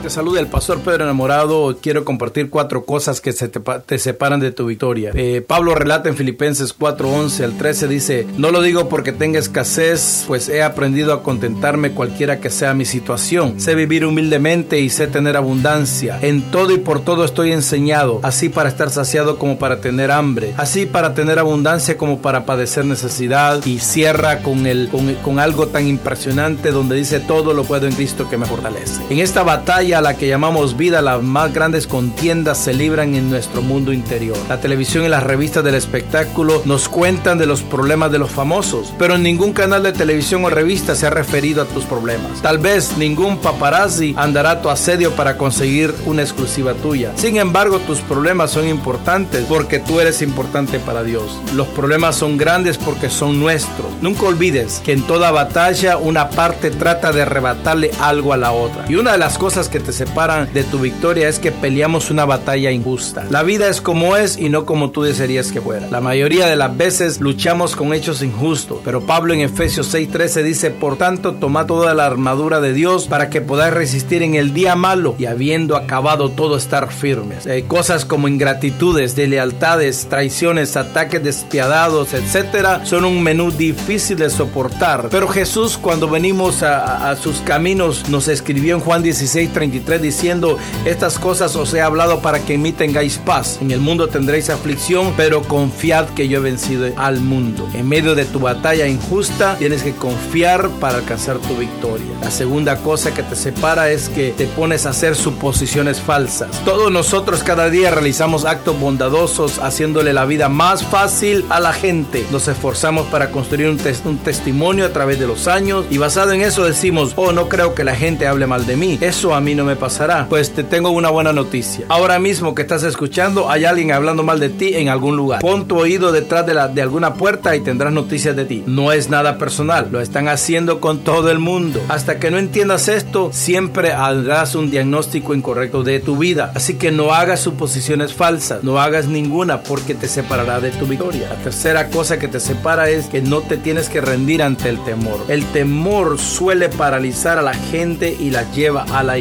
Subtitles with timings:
[0.00, 1.76] Te saluda el pastor Pedro Enamorado.
[1.80, 5.10] Quiero compartir cuatro cosas que se te, separan de tu victoria.
[5.14, 10.24] Eh, Pablo relata en Filipenses 4:11 al 13 dice, no lo digo porque tenga escasez,
[10.26, 13.60] pues he aprendido a contentarme cualquiera que sea mi situación.
[13.60, 16.18] Sé vivir humildemente y sé tener abundancia.
[16.22, 20.54] En todo y por todo estoy enseñado, así para estar saciado como para tener hambre,
[20.56, 23.64] así para tener abundancia como para padecer necesidad.
[23.66, 27.94] Y cierra con, el, con, con algo tan impresionante donde dice, todo lo puedo en
[27.94, 29.02] Cristo que me fortalece.
[29.10, 33.28] En esta batalla a la que llamamos vida, las más grandes contiendas se libran en
[33.28, 34.36] nuestro mundo interior.
[34.48, 38.94] La televisión y las revistas del espectáculo nos cuentan de los problemas de los famosos,
[38.96, 42.40] pero en ningún canal de televisión o revista se ha referido a tus problemas.
[42.42, 47.10] Tal vez ningún paparazzi andará a tu asedio para conseguir una exclusiva tuya.
[47.16, 51.40] Sin embargo, tus problemas son importantes porque tú eres importante para Dios.
[51.54, 53.88] Los problemas son grandes porque son nuestros.
[54.00, 58.84] Nunca olvides que en toda batalla una parte trata de arrebatarle algo a la otra.
[58.88, 62.24] Y una de las cosas que te separan de tu victoria es que peleamos una
[62.24, 63.24] batalla injusta.
[63.30, 65.88] La vida es como es y no como tú desearías que fuera.
[65.90, 70.70] La mayoría de las veces luchamos con hechos injustos, pero Pablo en Efesios 6:13 dice,
[70.70, 74.76] por tanto, toma toda la armadura de Dios para que podáis resistir en el día
[74.76, 77.46] malo y habiendo acabado todo estar firmes.
[77.46, 85.08] Hay cosas como ingratitudes, deslealtades, traiciones, ataques despiadados, etcétera, son un menú difícil de soportar.
[85.10, 91.20] Pero Jesús cuando venimos a, sus caminos nos escribió en Juan 16, 23 diciendo, estas
[91.20, 93.58] cosas os he hablado para que en mí tengáis paz.
[93.60, 97.68] En el mundo tendréis aflicción, pero confiad que yo he vencido al mundo.
[97.74, 102.06] En medio de tu batalla injusta, tienes que confiar para alcanzar tu victoria.
[102.20, 106.50] La segunda cosa que te separa es que te pones a hacer suposiciones falsas.
[106.64, 112.26] Todos nosotros cada día realizamos actos bondadosos, haciéndole la vida más fácil a la gente.
[112.32, 116.42] Nos esforzamos para construir un, un testimonio a través de los años y basado en
[116.42, 118.98] eso decimos, oh, no creo que la gente hable mal de mí.
[119.00, 120.26] Eso a mí no me pasará.
[120.28, 121.86] Pues te tengo una buena noticia.
[121.88, 125.40] Ahora mismo que estás escuchando, hay alguien hablando mal de ti en algún lugar.
[125.40, 128.62] Pon tu oído detrás de, la, de alguna puerta y tendrás noticias de ti.
[128.66, 131.80] No es nada personal, lo están haciendo con todo el mundo.
[131.88, 136.52] Hasta que no entiendas esto, siempre harás un diagnóstico incorrecto de tu vida.
[136.54, 141.28] Así que no hagas suposiciones falsas, no hagas ninguna porque te separará de tu victoria.
[141.28, 144.82] La tercera cosa que te separa es que no te tienes que rendir ante el
[144.84, 145.24] temor.
[145.28, 149.18] El temor suele paralizar a la gente y la lleva a la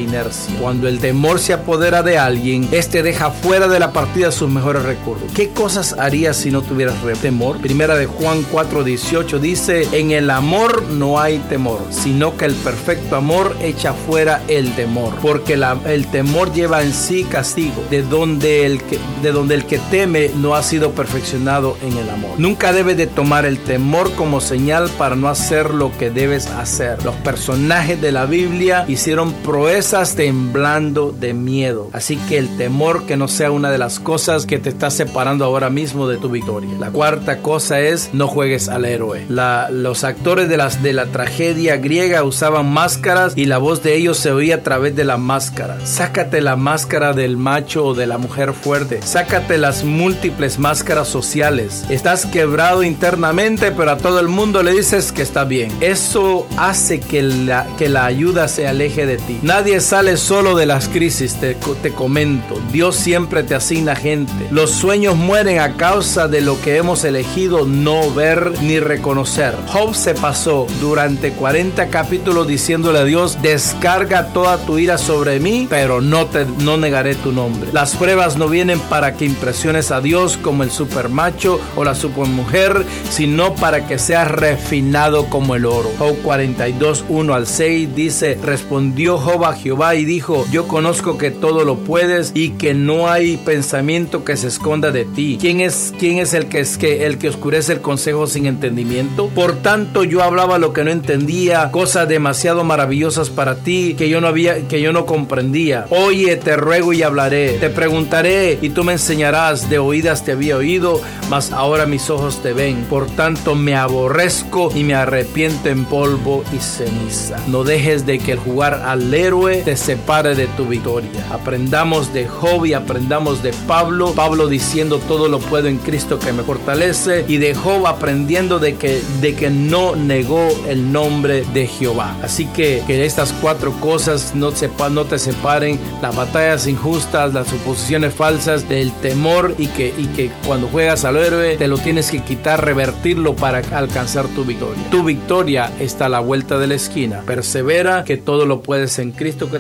[0.60, 4.84] Cuando el temor se apodera de alguien, este deja fuera de la partida sus mejores
[4.84, 5.32] recursos.
[5.34, 7.58] ¿Qué cosas harías si no tuvieras temor?
[7.60, 13.16] Primera de Juan 4:18 dice, en el amor no hay temor, sino que el perfecto
[13.16, 15.54] amor echa fuera el temor, porque
[15.86, 20.32] el temor lleva en sí castigo, de donde, el que, de donde el que teme
[20.36, 22.32] no ha sido perfeccionado en el amor.
[22.38, 27.04] Nunca debes de tomar el temor como señal para no hacer lo que debes hacer.
[27.06, 31.90] Los personajes de la Biblia hicieron proezas temblando de miedo.
[31.94, 35.46] Así que el temor que no sea una de las cosas que te está separando
[35.46, 36.72] ahora mismo de tu victoria.
[36.80, 39.26] La cuarta cosa es no juegues al héroe.
[39.28, 44.56] los actores de, la tragedia griega usaban máscaras y la voz de ellos se oía
[44.56, 45.78] a través de la máscara.
[45.86, 49.02] Sácate la máscara del macho o de la mujer fuerte.
[49.04, 51.86] Sácate las múltiples máscaras sociales.
[51.90, 55.72] Estás quebrado internamente, pero a todo el mundo le dices que está bien.
[55.82, 59.40] Eso hace que la, que la ayuda se aleje de ti.
[59.42, 62.62] Nadie sales solo de las crisis, te, te comento.
[62.72, 64.32] Dios siempre te asigna gente.
[64.50, 69.54] Los sueños mueren a causa de lo que hemos elegido no ver ni reconocer.
[69.68, 75.68] Job se pasó durante 40 capítulos diciéndole a Dios, descarga toda tu ira sobre mí,
[75.70, 77.70] pero no te no negaré tu nombre.
[77.74, 82.86] Las pruebas no vienen para que impresiones a Dios como el supermacho o la supermujer,
[83.10, 85.92] sino para que seas refinado como el oro.
[86.00, 91.18] Job 42, 1 al 6 dice, respondió Job a Jehová Jehová y dijo, yo conozco
[91.18, 95.40] que todo lo puedes y que no hay pensamiento que se esconda de ti.
[95.42, 99.30] ¿Quién es, quién es el que es que el que oscurece el consejo sin entendimiento?
[99.30, 104.22] Por tanto, yo hablaba lo que no entendía, cosas demasiado maravillosas para ti que yo
[104.22, 105.88] no había que yo no comprendía.
[105.90, 107.54] Oye, te ruego y hablaré.
[107.54, 109.68] Te preguntaré y tú me enseñarás.
[109.68, 112.86] De oídas te había oído, mas ahora mis ojos te ven.
[112.88, 117.38] Por tanto, me aborrezco y me arrepiento en polvo y ceniza.
[117.48, 121.10] No dejes de que el jugar al héroe separe de tu victoria.
[121.32, 124.14] Aprendamos de Job y aprendamos de Pablo.
[124.14, 128.76] Pablo diciendo todo lo puedo en Cristo que me fortalece y de Job aprendiendo de
[128.76, 132.16] que, de que no negó el nombre de Jehová.
[132.24, 137.48] Así que que estas cuatro cosas no, sepa, no te separen las batallas injustas, las
[137.48, 142.12] suposiciones falsas, del temor y que, y que cuando juegas al héroe te lo tienes
[142.12, 144.84] que quitar, revertirlo para alcanzar tu victoria.
[144.90, 147.22] Tu victoria está a la vuelta de la esquina.
[147.26, 149.60] Persevera que todo lo puedes en Cristo que